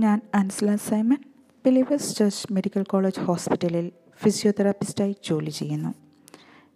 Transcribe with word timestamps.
ഞാൻ 0.00 0.20
Ansla 0.34 0.76
Simon 0.76 1.16
believers 1.66 2.16
church 2.16 2.52
medical 2.52 2.82
college 2.82 3.20
ഹോസ്പിറ്റലിൽ 3.20 3.90
ഫിസിയോതെറാപ്പിസ്റ്റായി 4.22 5.16
ജോലി 5.24 5.50
ചെയ്യുന്നു. 5.50 5.94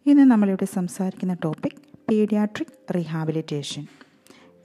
ഇന്ന് 0.06 0.22
നമ്മളിവിടെ 0.22 0.64
സംസാരിക്കുന്ന 0.64 1.36
ടോപ്പിക് 1.44 1.72
പീഡിയാട്രിക് 2.10 2.94
റീഹാബിലിറ്റേഷൻ. 2.94 3.86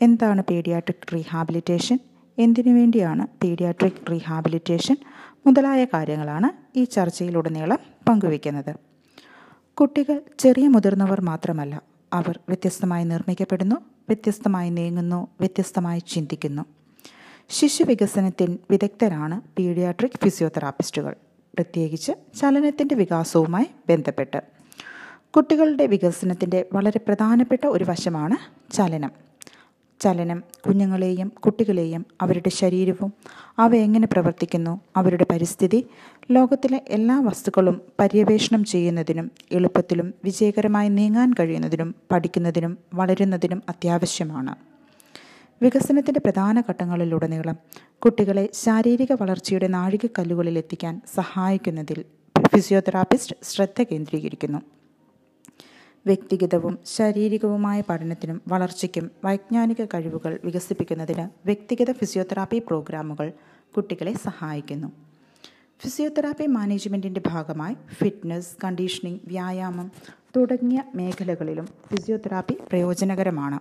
എന്താണ് 0.01 0.43
പീഡിയാട്രിക് 0.49 1.15
റീഹാബിലിറ്റേഷൻ? 1.15 1.99
എന്തിനു 2.37 2.73
വേണ്ടിയാണ് 2.73 3.27
പീഡിയാട്രിക് 3.43 4.11
റീഹാബിലിറ്റേഷൻ? 4.11 4.95
മുതലായ 5.47 5.85
കാര്യങ്ങളാണ് 5.85 6.77
ഈ 6.77 6.83
ചർച്ചയിലുടനീളം 6.83 7.79
പങ്കുവയ്ക്കുന്നത്. 8.09 8.75
കുട്ടികൾ 9.73 10.21
ചെറിയ 10.39 10.67
മുതിർന്നവർ 10.67 11.21
മാത്രമല്ല 11.21 11.81
അവർ 12.13 12.39
വ്യത്യസ്തമായി 12.47 13.03
നിർമ്മിക്കപ്പെടുന്നു 13.03 13.75
വ്യത്യസ്തമായി 13.75 14.69
നീങ്ങുന്നു 14.69 15.27
വ്യത്യസ്തമായി 15.39 15.99
ചിന്തിക്കുന്നു. 15.99 16.78
ശിശു 17.49 17.83
വികസനത്തിൽ 17.83 18.59
വിദഗ്ധരാണ് 18.71 19.41
പീഡിയാട്രിക് 19.57 20.11
ഫിസിയോതെറാപ്പിസ്റ്റുകൾ. 20.23 21.15
പ്രത്യേകിച്ച് 21.55 22.11
ചലനത്തിന്റെ 22.39 22.95
വികാസവുമായി 22.95 23.65
ബന്ധപ്പെട്ട്. 23.89 24.41
കുട്ടികളുടെ 25.35 25.85
വികസനത്തിന്റെ 25.85 26.65
വളരെ 26.73 26.99
പ്രധാനപ്പെട്ട 26.99 27.67
ഒരു 27.67 27.83
വശമാണ് 27.83 28.35
ചലനം. 28.73 29.11
ചലനം 29.99 30.43
കുഞ്ഞുങ്ങളെയും 30.67 31.31
കുട്ടികളെയും 31.45 32.05
അവരുടെ 32.21 32.49
ശരീരവും 32.49 33.13
അവ 33.59 33.75
എങ്ങനെ 33.75 34.07
പ്രവർത്തിക്കുന്നു 34.07 34.81
അവരുടെ 34.95 35.25
പരിസ്ഥിതി 35.29 35.87
ലോകത്തിലെ 36.31 36.81
എല്ലാ 36.87 37.19
വസ്തുക്കളും 37.19 37.81
പര്യവേഷണം 37.99 38.63
ചെയ്യുന്നതിനും 38.63 39.31
എളുപ്പത്തിലും 39.51 40.13
വിജയകരമായി 40.23 40.89
നീങ്ങാൻ 40.89 41.33
കഴിയുന്നതിനും 41.39 41.95
പഠിക്കുന്നതിനും 42.11 42.77
വളരുന്നതിനും 42.93 43.63
അത്യാവശ്യമാണ്. 43.69 44.68
വികസനത്തിന്റെ 45.61 46.19
പ്രധാന 46.19 46.63
ഘട്ടങ്ങളിലുടനീളം 46.69 47.57
കുട്ടികളെ 47.99 48.49
ശാരീരിക 48.53 49.13
വളർച്ചയുടെ 49.21 49.67
നാഴികക്കല്ലുകളിൽ 49.67 50.57
എത്തിക്കാൻ 50.57 51.01
സഹായിക്കുന്നതിൽ 51.15 52.05
ഫിസിയോതെറാപ്പിസ്റ്റ് 52.47 53.35
ശ്രദ്ധ 53.43 53.83
കേന്ദ്രീകരിക്കുന്നു. 53.83 54.59
വ്യക്തിഗതവും 56.05 56.77
ശാരീരികവുമായ 56.85 57.83
പഠനത്തിനും 57.89 58.41
വളർച്ചയ്ക്കും 58.47 59.11
വൈജ്ഞാനിക 59.25 59.85
കഴിവുകൾ 59.85 60.39
വികസിപ്പിക്കുന്നതിന് 60.43 61.29
വ്യക്തിഗത 61.45 61.91
ഫിസിയോതെറാപ്പി 61.91 62.59
പ്രോഗ്രാമുകൾ 62.67 63.31
കുട്ടികളെ 63.75 64.13
സഹായിക്കുന്നു. 64.13 64.87
ഫിസിയോതെറാപ്പി 65.79 66.45
മാനേജ്മെന്റിന്റെ 66.45 67.21
ഭാഗമായി 67.27 67.75
ഫിറ്റ്നസ് 67.93 68.55
കണ്ടീഷനിങ് 68.63 69.19
വ്യായാമം 69.27 69.91
തുടങ്ങിയ 70.35 70.83
മേഖലകളിലും 70.95 71.65
ഫിസിയോതെറാപ്പി 71.65 72.57
പ്രയോജനകരമാണ്. 72.69 73.59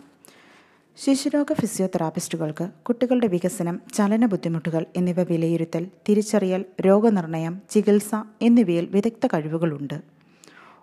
ശിശുരോഗ 1.03 1.53
ഫിസിയോതെറാപ്പിസ്റ്റുകൾക്ക് 1.53 2.71
കുട്ടികളുടെ 2.83 3.27
വികസനം 3.27 3.81
ചലന 3.95 4.27
ബുദ്ധിമുട്ടുകൾ 4.27 4.87
എന്നിവ 4.97 5.23
വിലയിരുത്തൽ 5.23 5.87
തിരിച്ചറിയൽ 6.09 6.65
രോഗനിർണയം 6.87 7.63
ചികിത്സ 7.71 8.11
എന്നിവയിൽ 8.43 8.87
വിദഗ്ധ 8.87 9.27
കഴിവുകളുണ്ട്. 9.27 9.95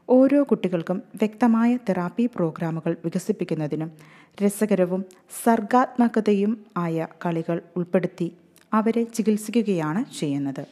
ഓരോ 0.09 0.43
കുട്ടികൾക്കും 0.43 1.03
വ്യക്തമായ 1.15 1.77
തെറാപ്പി 1.89 2.25
പ്രോഗ്രാമുകൾ 2.35 2.97
വികസിപ്പിക്കുന്നതിനും 3.05 3.91
രസകരവും 4.43 5.03
സർഗാത്മകതയും 5.43 6.53
ആയ 6.77 7.07
കളികൾ 7.25 7.61
ഉൾപ്പെടുത്തി 7.75 8.29
അവരെ 8.73 9.03
ചികിത്സിക്കുകയാണ് 9.03 10.03
ചെയ്യുന്നത്. 10.19 10.63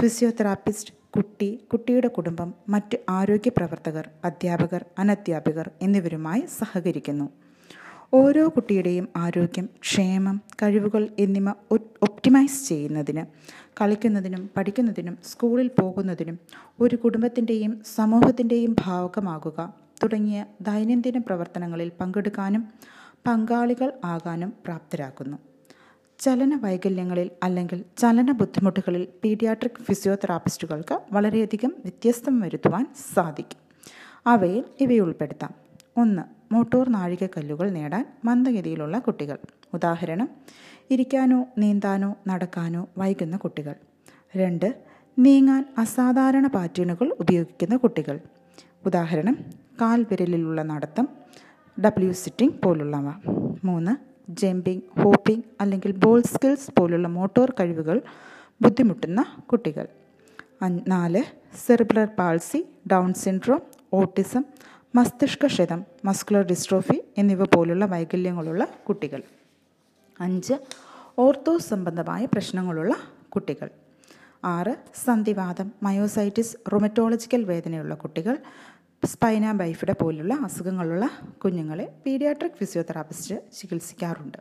ഫിസിയോതെറാപ്പിസ്റ്റ് 0.00 0.94
കുട്ടി 1.16 1.50
കുട്ടിയുടെ 1.72 2.08
കുടുംബം 2.08 2.54
മറ്റ് 2.68 2.98
ആരോഗ്യ 3.08 3.50
പ്രവർത്തകർ 3.56 4.08
അധ്യാപകർ 4.24 4.84
അനധ്യാപകർ 4.98 5.70
എന്നിവരുമായി 5.82 6.44
സഹകരിക്കുന്നു. 6.58 7.28
ഓരോ 8.12 8.48
കുട്ടിയുടെയും 8.48 9.08
ആരോഗ്യം 9.16 9.68
ക്ഷേമം 9.80 10.40
കഴിവുകൾ 10.62 11.08
എന്നിവ 11.18 11.48
ഒപ്റ്റിമൈസ് 12.02 12.68
ചെയ്യുന്നതിന് 12.68 13.22
കളിക്കുന്നതിനും 13.80 14.50
പഠിക്കുന്നതിനും 14.56 15.18
സ്കൂളിൽ 15.22 15.68
പോകുന്നതിനും 15.68 16.38
ഒരു 16.80 16.96
കുടുംബത്തിന്റെയും 16.96 17.82
സമൂഹത്തിന്റെയും 17.96 18.76
ഭാഗമാകുക 18.80 19.74
തുടങ്ങിയ 20.02 20.46
ദൈനംദിന 20.62 21.18
പ്രവർത്തനങ്ങളിൽ 21.18 21.90
പങ്കെടുക്കാനും 22.00 22.68
പങ്കാളികൾ 23.26 23.92
ആകാനും 24.04 24.52
പ്രാപ്തരാക്കുന്നു 24.66 25.38
ചലന 26.18 26.56
വൈകല്യങ്ങളിൽ 26.56 27.30
അല്ലെങ്കിൽ 27.42 27.84
ചലന 27.98 28.32
ബുദ്ധിമുട്ടുകളിൽ 28.32 29.08
പീഡിയാട്രിക് 29.24 29.82
ഫിസിയോതെറാപ്പിസ്റ്റുകൾക്ക് 29.82 31.00
വളരെയധികം 31.12 31.70
വ്യത്യസ്തം 31.84 32.40
വരുത്തുവാൻ 32.40 32.86
സാധിക്കും. 33.14 33.60
അവയിൽ 34.26 34.64
ഇവയുൾപ്പെടുത്താം 34.80 35.67
ഒന്ന് 35.98 36.22
മോട്ടോർ 36.54 36.88
നാഴികക്കല്ലുകൾ 36.88 37.70
നേടാൻ 37.70 38.04
മന്ദഗതിയിലുള്ള 38.24 38.98
കുട്ടികൾ. 38.98 39.38
ഉദാഹരണം 39.74 40.28
ഇരിക്കാനോ 40.90 41.44
നീന്താനോ 41.58 42.16
നടക്കാനോ 42.28 42.88
വൈകുന്ന 42.98 43.36
കുട്ടികൾ. 43.36 43.74
രണ്ട് 44.36 44.68
നീങ്ങാൻ 45.18 45.64
അസാധാരണ 45.78 46.46
പാറ്റേണുകൾ 46.46 47.16
ഉപയോഗിക്കുന്ന 47.20 47.76
കുട്ടികൾ. 47.76 48.20
ഉദാഹരണം 48.86 49.36
കാൽ 49.80 50.06
വിരലിലുള്ള 50.10 50.62
നടത്തം 50.62 51.08
ഡബ്ല്യു 51.84 52.12
സിറ്റിംഗ് 52.12 52.62
പോലുള്ളവ. 52.64 53.12
മൂന്ന് 53.64 53.92
ജമ്പിംഗ് 54.30 55.00
ഹോപ്പിംഗ് 55.02 55.44
അല്ലെങ്കിൽ 55.60 55.92
ബോൾ 55.92 56.20
സ്കിൽസ് 56.22 56.70
പോലുള്ള 56.78 57.08
മോട്ടോർ 57.08 57.54
കഴിവുകൾ 57.60 58.02
ബുദ്ധിമുട്ടുന്ന 58.62 59.24
കുട്ടികൾ. 59.52 59.86
നാല് 60.88 61.22
cerebral 61.66 62.04
palsy 62.04 62.68
Down 62.92 63.14
syndrome 63.14 63.62
autism 63.92 64.44
മസ്തിഷ്ക 64.94 65.46
ക്ഷതം 65.46 65.84
മസ്കുലർ 66.04 66.42
ഡിസ്ട്രോഫി 66.42 67.04
എന്നിവ 67.18 67.44
പോലുള്ള 67.44 67.84
വൈകല്യങ്ങളുള്ള 67.84 68.68
കുട്ടികൾ. 68.88 69.22
അഞ്ച് 70.20 70.54
ഓർത്തോ 71.18 71.58
സംബന്ധമായ 71.58 72.24
പ്രശ്നങ്ങളുള്ള 72.24 72.94
കുട്ടികൾ. 73.28 73.70
ആറ് 74.44 74.76
സന്ധിവാദം 75.04 75.72
മയോസൈറ്റിസ് 75.82 76.56
റൊമറ്റോളജിക്കൽ 76.72 77.44
വേദനയുള്ള 77.44 77.94
കുട്ടികൾ 77.94 78.38
സ്പൈന 79.04 79.52
ബൈഫിഡ 79.52 79.92
പോലുള്ള 79.92 80.34
അസുഖങ്ങളുള്ള 80.34 81.10
കുഞ്ഞുങ്ങളെ 81.44 81.92
പീഡിയാട്രിക് 82.06 82.52
ഫിസിയോതെറാപ്പിസ്റ്റ് 82.52 83.34
ചികിത്സിക്കാറുണ്ട്. 83.56 84.38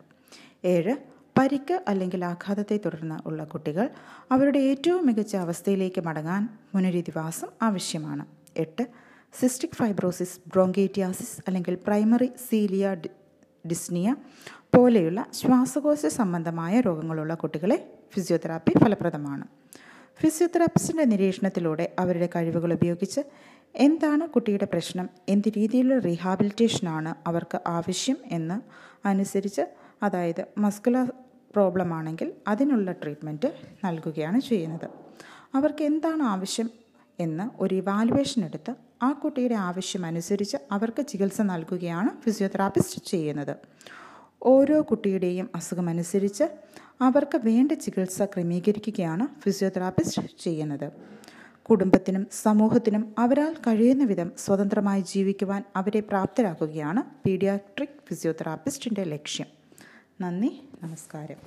ഏഴ് 0.65 0.95
പരിക്ക് 1.37 1.83
അല്ലെങ്കിൽ 1.87 2.25
ആഘാതത്തെ 2.25 2.79
തുടർന്ന് 2.85 3.27
ഉള്ള 3.27 3.43
കുട്ടികൾ 3.43 3.89
അവരുടെ 4.31 4.59
ഏറ്റവും 4.59 5.05
മികച്ച 5.05 5.35
അവസ്ഥയിലേക്ക് 5.35 6.01
മടങ്ങാൻ 6.01 6.49
പുനരധിവാസം 6.73 7.47
ആവശ്യമാണ്. 7.61 8.25
എട്ട് 8.57 8.87
സിസ്റ്റിക് 9.33 9.75
ഫൈബ്രോസിസ് 9.75 10.37
ബ്രോങ്കേറ്റിയാസിസ് 10.47 11.35
അല്ലെങ്കിൽ 11.47 11.75
പ്രൈമറി 11.87 12.27
സീലിയ 12.47 12.85
ഡിസ്നിയ 13.65 14.15
പോലെയുള്ള 14.75 15.19
ശ്വാസകോശ 15.33 16.05
സംബന്ധമായ 16.19 16.79
രോഗങ്ങളുള്ള 16.79 17.33
കുട്ടികളെ 17.33 17.77
ഫിസിയോതെറാപ്പി 18.13 18.73
ഫലപ്രദമാണ്. 18.83 19.45
ഫിസിയോതെറാപ്പിസ്റ്റിന്റെ 20.19 21.05
നിരീക്ഷണത്തിലൂടെ 21.05 21.85
അവരുടെ 21.99 22.29
കഴിവുകൾ 22.35 22.71
ഉപയോഗിച്ച് 22.73 23.21
എന്താണ് 23.75 24.23
കുട്ടിയുടെ 24.29 24.67
പ്രശ്നം 24.73 25.09
എന്ത് 25.29 25.49
രീതിയിലുള്ള 25.57 25.99
റീഹാബിലിറ്റേഷനാണ് 25.99 27.13
അവർക്ക് 27.27 27.59
ആവശ്യം 27.67 28.17
എന്ന് 28.31 28.57
അനുസരിച്ച് 29.07 29.63
അതായത് 30.03 30.43
മസ്കുലർ 30.57 31.07
പ്രോബ്ലം 31.55 31.91
ആണെങ്കിൽ 31.93 32.27
അതിനുള്ള 32.47 32.91
ട്രീറ്റ്മെന്റ് 32.91 33.49
നൽകുകയാണ് 33.85 34.39
ചെയ്യുന്നത്. 34.39 34.87
അവർക്ക് 35.55 35.83
എന്താണ് 35.83 36.23
ആവശ്യം 36.33 36.67
എന്ന് 37.19 37.47
ഒരു 37.63 37.75
ഇവാലുവേഷൻ 37.75 38.41
എടുത്ത് 38.45 38.73
ആ 39.03 39.11
കുട്ടിയുടെ 39.11 39.55
ആവശ്യം 39.55 40.05
അനുസരിച്ച് 40.05 40.57
അവർക്ക് 40.71 41.05
ചികിത്സ 41.07 41.41
നൽകുകയാണ് 41.41 42.21
ഫിസിയോതെറാപ്പിസ്റ്റ് 42.21 43.01
ചെയ്യുന്നത്. 43.07 43.55
ഓരോ 44.43 44.81
കുട്ടിയുടെയും 44.81 45.49
അസുഖമനുസരിച്ച് 45.55 46.43
അവർക്ക് 47.01 47.37
വേണ്ട 47.37 47.71
ചികിത്സ 47.71 48.21
ക്രമീകരിക്കുകയാണ് 48.21 49.41
ഫിസിയോതെറാപ്പിസ്റ്റ് 49.41 50.23
ചെയ്യുന്നത്. 50.39 50.91
കുടുംബത്തിനും 51.63 52.27
സമൂഹത്തിനും 52.31 53.15
അവരാൽ 53.17 53.53
കഴിയുന്ന 53.53 54.03
വിധം 54.03 54.31
സ്വതന്ത്രമായി 54.37 55.01
ജീവിക്കുവാൻ 55.01 55.63
അവരെ 55.75 55.99
പ്രാപ്തരാക്കുകയാണ് 55.99 57.03
പീഡിയാട്രിക് 57.25 58.07
ഫിസിയോതെറാപ്പിസ്റ്റിന്റെ 58.09 59.03
ലക്ഷ്യം. 59.03 59.47
നന്ദി 60.21 60.69
നമസ്കാരം. 60.83 61.37